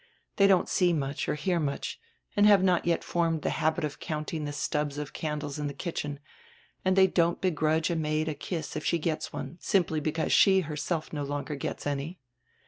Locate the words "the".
3.43-3.51, 4.45-4.51